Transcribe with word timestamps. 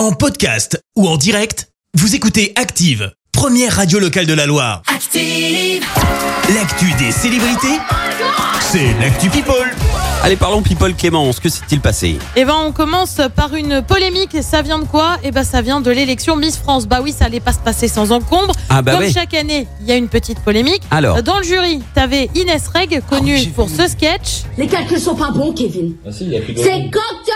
En 0.00 0.12
podcast 0.12 0.82
ou 0.96 1.06
en 1.06 1.18
direct, 1.18 1.68
vous 1.92 2.14
écoutez 2.14 2.54
Active, 2.56 3.12
première 3.32 3.76
radio 3.76 3.98
locale 3.98 4.24
de 4.24 4.32
la 4.32 4.46
Loire. 4.46 4.80
Active. 4.86 5.84
L'actu 6.54 6.86
des 6.94 7.12
célébrités, 7.12 7.78
c'est 8.62 8.94
l'actu 8.98 9.28
People. 9.28 9.76
Allez, 10.22 10.36
parlons 10.36 10.60
people 10.60 10.94
Clémence, 10.94 11.40
que 11.40 11.48
s'est-il 11.48 11.80
passé? 11.80 12.18
Eh 12.36 12.44
ben, 12.44 12.54
on 12.66 12.72
commence 12.72 13.22
par 13.34 13.54
une 13.54 13.80
polémique. 13.80 14.34
Et 14.34 14.42
ça 14.42 14.60
vient 14.60 14.78
de 14.78 14.84
quoi? 14.84 15.16
Eh 15.22 15.30
ben, 15.30 15.44
ça 15.44 15.62
vient 15.62 15.80
de 15.80 15.90
l'élection 15.90 16.36
Miss 16.36 16.58
France. 16.58 16.86
Bah 16.86 17.00
oui, 17.02 17.14
ça 17.18 17.24
allait 17.24 17.40
pas 17.40 17.54
se 17.54 17.58
passer 17.58 17.88
sans 17.88 18.12
encombre. 18.12 18.52
Ah 18.68 18.82
bah 18.82 18.96
Comme 18.96 19.10
chaque 19.10 19.32
année, 19.32 19.66
il 19.80 19.86
y 19.86 19.92
a 19.92 19.96
une 19.96 20.08
petite 20.08 20.40
polémique. 20.40 20.82
Alors? 20.90 21.22
Dans 21.22 21.38
le 21.38 21.42
jury, 21.42 21.80
t'avais 21.94 22.28
Inès 22.34 22.68
Reg, 22.68 23.02
connue 23.08 23.38
j'ai 23.38 23.46
pour 23.46 23.70
ce 23.70 23.88
sketch. 23.88 24.42
Les 24.58 24.66
calculs 24.66 25.00
sont 25.00 25.14
pas 25.14 25.30
bons, 25.30 25.54
Kevin. 25.54 25.94
C'est 26.10 26.90
quand 26.92 27.00
tu 27.24 27.32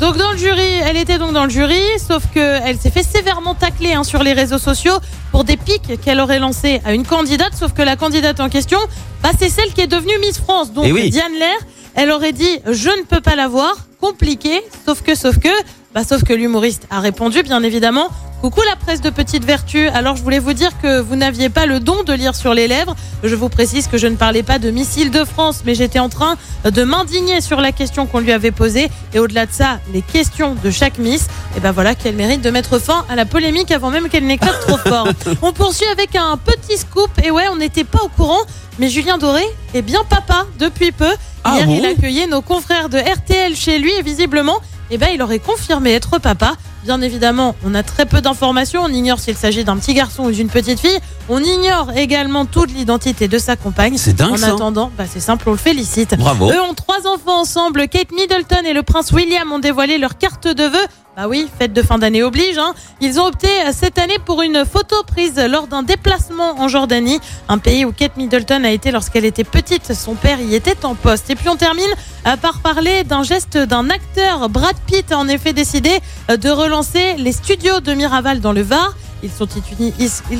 Donc 0.00 0.16
dans 0.16 0.30
le 0.30 0.38
jury, 0.38 0.74
elle 0.84 0.96
était 0.96 1.18
donc 1.18 1.32
dans 1.32 1.42
le 1.44 1.50
jury, 1.50 1.82
sauf 1.98 2.22
que 2.32 2.38
elle 2.38 2.78
s'est 2.78 2.90
fait 2.90 3.02
sévèrement 3.02 3.54
tacler 3.54 3.94
hein, 3.94 4.04
sur 4.04 4.22
les 4.22 4.32
réseaux 4.32 4.58
sociaux 4.58 4.96
pour 5.32 5.42
des 5.42 5.56
pics 5.56 6.00
qu'elle 6.00 6.20
aurait 6.20 6.38
lancés 6.38 6.80
à 6.84 6.94
une 6.94 7.04
candidate, 7.04 7.54
sauf 7.58 7.72
que 7.72 7.82
la 7.82 7.96
candidate 7.96 8.38
en 8.38 8.48
question, 8.48 8.78
bah, 9.24 9.30
c'est 9.36 9.48
celle 9.48 9.72
qui 9.72 9.80
est 9.80 9.88
devenue 9.88 10.16
Miss 10.20 10.38
France. 10.38 10.72
Donc 10.72 10.84
Eh 10.86 10.92
oui. 10.92 11.10
Diane 11.10 11.32
Lair, 11.36 11.58
elle 11.96 12.12
aurait 12.12 12.32
dit 12.32 12.60
je 12.70 12.90
ne 12.90 13.02
peux 13.02 13.20
pas 13.20 13.34
la 13.34 13.48
voir, 13.48 13.74
compliqué, 14.00 14.60
sauf 14.86 15.02
que, 15.02 15.16
sauf 15.16 15.38
que, 15.40 15.48
bah, 15.94 16.04
sauf 16.04 16.22
que 16.22 16.32
l'humoriste 16.32 16.86
a 16.90 17.00
répondu 17.00 17.42
bien 17.42 17.62
évidemment. 17.62 18.08
Coucou 18.40 18.60
la 18.62 18.76
presse 18.76 19.00
de 19.00 19.10
petite 19.10 19.44
vertu. 19.44 19.88
Alors 19.88 20.14
je 20.14 20.22
voulais 20.22 20.38
vous 20.38 20.52
dire 20.52 20.70
que 20.80 21.00
vous 21.00 21.16
n'aviez 21.16 21.48
pas 21.48 21.66
le 21.66 21.80
don 21.80 22.04
de 22.04 22.12
lire 22.12 22.36
sur 22.36 22.54
les 22.54 22.68
lèvres. 22.68 22.94
Je 23.24 23.34
vous 23.34 23.48
précise 23.48 23.88
que 23.88 23.98
je 23.98 24.06
ne 24.06 24.14
parlais 24.14 24.44
pas 24.44 24.60
de 24.60 24.70
missiles 24.70 25.10
de 25.10 25.24
France, 25.24 25.62
mais 25.64 25.74
j'étais 25.74 25.98
en 25.98 26.08
train 26.08 26.36
de 26.64 26.84
m'indigner 26.84 27.40
sur 27.40 27.60
la 27.60 27.72
question 27.72 28.06
qu'on 28.06 28.20
lui 28.20 28.30
avait 28.30 28.52
posée. 28.52 28.90
Et 29.12 29.18
au-delà 29.18 29.46
de 29.46 29.52
ça, 29.52 29.80
les 29.92 30.02
questions 30.02 30.54
de 30.62 30.70
chaque 30.70 30.98
Miss. 30.98 31.26
Et 31.56 31.60
ben 31.60 31.72
voilà 31.72 31.96
qu'elle 31.96 32.14
mérite 32.14 32.40
de 32.40 32.50
mettre 32.50 32.78
fin 32.78 33.04
à 33.08 33.16
la 33.16 33.24
polémique 33.24 33.72
avant 33.72 33.90
même 33.90 34.08
qu'elle 34.08 34.26
n'éclate 34.26 34.60
trop 34.60 34.76
fort. 34.76 35.08
On 35.42 35.52
poursuit 35.52 35.88
avec 35.90 36.14
un 36.14 36.36
petit 36.36 36.76
scoop. 36.76 37.10
Et 37.24 37.32
ouais, 37.32 37.48
on 37.48 37.56
n'était 37.56 37.82
pas 37.82 38.02
au 38.04 38.08
courant, 38.08 38.42
mais 38.78 38.88
Julien 38.88 39.18
Doré 39.18 39.42
est 39.74 39.82
bien 39.82 40.04
papa 40.08 40.46
depuis 40.60 40.92
peu. 40.92 41.10
Ah 41.42 41.54
Hier, 41.56 41.66
bon? 41.66 41.76
il 41.76 41.86
accueillait 41.86 42.26
nos 42.28 42.42
confrères 42.42 42.88
de 42.88 42.98
RTL 42.98 43.56
chez 43.56 43.80
lui 43.80 43.90
et 43.98 44.02
visiblement, 44.02 44.58
eh 44.90 44.98
ben, 44.98 45.08
il 45.14 45.22
aurait 45.22 45.38
confirmé 45.38 45.92
être 45.92 46.18
papa. 46.18 46.54
Bien 46.84 47.00
évidemment, 47.02 47.54
on 47.64 47.74
a 47.74 47.82
très 47.82 48.06
peu 48.06 48.20
d'informations. 48.20 48.82
On 48.84 48.88
ignore 48.88 49.18
s'il 49.18 49.36
s'agit 49.36 49.64
d'un 49.64 49.76
petit 49.76 49.94
garçon 49.94 50.24
ou 50.24 50.30
d'une 50.30 50.48
petite 50.48 50.80
fille. 50.80 50.98
On 51.28 51.42
ignore 51.42 51.92
également 51.96 52.46
toute 52.46 52.72
l'identité 52.72 53.28
de 53.28 53.38
sa 53.38 53.56
compagne. 53.56 53.98
C'est 53.98 54.14
dingue, 54.14 54.32
En 54.32 54.36
ça. 54.36 54.54
attendant, 54.54 54.90
bah, 54.96 55.04
c'est 55.10 55.20
simple, 55.20 55.48
on 55.48 55.52
le 55.52 55.58
félicite. 55.58 56.16
Bravo. 56.16 56.50
Eux 56.50 56.60
ont 56.60 56.74
trois 56.74 57.06
enfants 57.06 57.40
ensemble. 57.40 57.88
Kate 57.88 58.12
Middleton 58.12 58.64
et 58.64 58.72
le 58.72 58.82
prince 58.82 59.12
William 59.12 59.50
ont 59.52 59.58
dévoilé 59.58 59.98
leur 59.98 60.16
carte 60.18 60.46
de 60.48 60.62
vœux. 60.64 60.86
Bah 61.18 61.26
oui, 61.26 61.48
fête 61.58 61.72
de 61.72 61.82
fin 61.82 61.98
d'année 61.98 62.22
oblige. 62.22 62.58
Hein. 62.58 62.74
Ils 63.00 63.18
ont 63.18 63.26
opté 63.26 63.48
euh, 63.48 63.72
cette 63.72 63.98
année 63.98 64.18
pour 64.24 64.40
une 64.40 64.64
photo 64.64 65.02
prise 65.02 65.36
lors 65.36 65.66
d'un 65.66 65.82
déplacement 65.82 66.60
en 66.60 66.68
Jordanie, 66.68 67.18
un 67.48 67.58
pays 67.58 67.84
où 67.84 67.90
Kate 67.90 68.16
Middleton 68.16 68.62
a 68.62 68.70
été 68.70 68.92
lorsqu'elle 68.92 69.24
était 69.24 69.42
petite. 69.42 69.92
Son 69.94 70.14
père 70.14 70.40
y 70.40 70.54
était 70.54 70.84
en 70.84 70.94
poste. 70.94 71.28
Et 71.28 71.34
puis 71.34 71.48
on 71.48 71.56
termine 71.56 71.90
euh, 72.24 72.36
par 72.36 72.60
parler 72.60 73.02
d'un 73.02 73.24
geste 73.24 73.58
d'un 73.58 73.90
acteur. 73.90 74.48
Brad 74.48 74.76
Pitt 74.86 75.10
a 75.10 75.18
en 75.18 75.26
effet 75.26 75.52
décidé 75.52 75.98
euh, 76.30 76.36
de 76.36 76.50
relancer 76.50 77.14
les 77.14 77.32
studios 77.32 77.80
de 77.80 77.94
Miraval 77.94 78.38
dans 78.38 78.52
le 78.52 78.62
Var. 78.62 78.94
Ils 79.22 79.30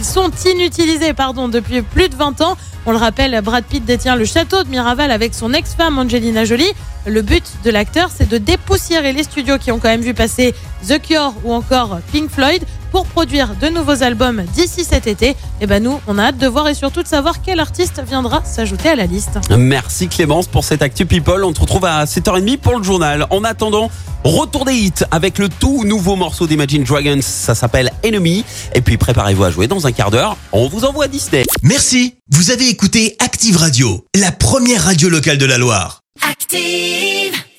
sont, 0.04 0.30
inutilisés 0.46 1.12
pardon, 1.12 1.48
depuis 1.48 1.82
plus 1.82 2.08
de 2.08 2.16
20 2.16 2.40
ans. 2.40 2.56
On 2.86 2.92
le 2.92 2.96
rappelle, 2.96 3.40
Brad 3.42 3.64
Pitt 3.64 3.84
détient 3.84 4.16
le 4.16 4.24
château 4.24 4.62
de 4.62 4.68
Miraval 4.68 5.10
avec 5.10 5.34
son 5.34 5.52
ex-femme 5.52 5.98
Angelina 5.98 6.44
Jolie. 6.44 6.72
Le 7.06 7.22
but 7.22 7.44
de 7.64 7.70
l'acteur, 7.70 8.10
c'est 8.14 8.28
de 8.28 8.38
dépoussiérer 8.38 9.12
les 9.12 9.24
studios 9.24 9.58
qui 9.58 9.72
ont 9.72 9.78
quand 9.78 9.88
même 9.88 10.00
vu 10.00 10.14
passer 10.14 10.54
The 10.86 11.00
Cure 11.00 11.34
ou 11.44 11.52
encore 11.52 11.98
Pink 12.12 12.30
Floyd 12.30 12.64
pour 12.90 13.06
produire 13.06 13.54
de 13.60 13.68
nouveaux 13.68 14.02
albums 14.02 14.42
d'ici 14.54 14.84
cet 14.84 15.06
été. 15.06 15.36
Et 15.60 15.66
ben 15.66 15.82
nous, 15.82 16.00
on 16.06 16.18
a 16.18 16.24
hâte 16.24 16.38
de 16.38 16.46
voir 16.46 16.68
et 16.68 16.74
surtout 16.74 17.02
de 17.02 17.08
savoir 17.08 17.42
quel 17.42 17.60
artiste 17.60 18.02
viendra 18.06 18.44
s'ajouter 18.44 18.90
à 18.90 18.96
la 18.96 19.06
liste. 19.06 19.38
Merci 19.56 20.08
Clémence 20.08 20.46
pour 20.46 20.64
cette 20.64 20.82
actu 20.82 21.06
people. 21.06 21.44
On 21.44 21.52
te 21.52 21.60
retrouve 21.60 21.84
à 21.84 22.04
7h30 22.04 22.58
pour 22.58 22.78
le 22.78 22.84
journal. 22.84 23.26
En 23.30 23.44
attendant, 23.44 23.90
retour 24.24 24.64
des 24.64 24.74
hits 24.74 25.04
avec 25.10 25.38
le 25.38 25.48
tout 25.48 25.84
nouveau 25.84 26.16
morceau 26.16 26.46
d'Imagine 26.46 26.84
Dragons. 26.84 27.20
Ça 27.20 27.54
s'appelle 27.54 27.90
Enemy. 28.04 28.44
Et 28.74 28.80
puis 28.80 28.96
préparez-vous 28.96 29.44
à 29.44 29.50
jouer 29.50 29.66
dans 29.66 29.86
un 29.86 29.92
quart 29.92 30.10
d'heure. 30.10 30.36
On 30.52 30.68
vous 30.68 30.84
envoie 30.84 31.08
Disney. 31.08 31.44
Merci, 31.62 32.14
vous 32.30 32.50
avez 32.50 32.68
écouté 32.68 33.16
Active 33.18 33.56
Radio, 33.56 34.04
la 34.14 34.32
première 34.32 34.84
radio 34.84 35.08
locale 35.08 35.38
de 35.38 35.46
la 35.46 35.58
Loire. 35.58 36.00
Active. 36.28 37.47